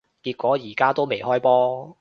[0.23, 1.89] 結果而家都未開波